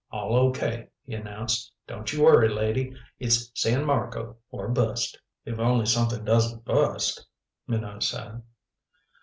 [0.11, 1.71] "All O.K." he announced.
[1.85, 2.91] "Don't you worry, lady.
[3.19, 7.23] It's San Marco or bust." "If only something doesn't bust,"
[7.67, 8.41] Minot said.